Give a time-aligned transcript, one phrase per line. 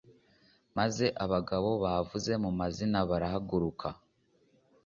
[0.77, 3.87] Maze abagabo bavuze mu mazina barahaguruka